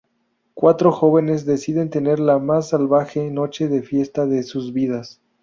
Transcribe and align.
Cuatro 0.55 0.91
jóvenes 0.91 1.45
deciden 1.45 1.91
tener 1.91 2.19
la 2.19 2.39
más 2.39 2.69
salvaje 2.69 3.29
noche 3.29 3.67
de 3.67 3.83
fiesta 3.83 4.25
de 4.25 4.41
sus 4.41 4.73
vidas. 4.73 5.21